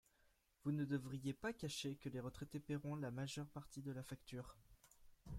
Vous 0.63 0.71
ne 0.71 0.83
devriez 0.83 1.31
pas 1.31 1.53
cacher 1.53 1.95
que 1.97 2.09
les 2.09 2.19
retraités 2.19 2.59
paieront 2.59 2.95
la 2.95 3.11
majeure 3.11 3.49
partie 3.51 3.83
de 3.83 3.91
la 3.91 4.01
facture. 4.01 4.57